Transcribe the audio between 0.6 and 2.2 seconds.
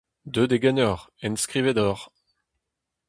ganeoc'h: enskrivet oc'h!